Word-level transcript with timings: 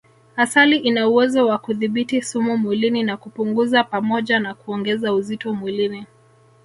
Asali 0.35 0.77
ina 0.77 1.07
uwezo 1.07 1.47
wa 1.47 1.57
kudhibiti 1.57 2.21
sumu 2.21 2.57
mwilini 2.57 3.03
na 3.03 3.17
kupunguza 3.17 3.83
pamoja 3.83 4.39
na 4.39 4.53
kuongeza 4.53 5.13
uzito 5.13 5.53
mwilini 5.53 6.05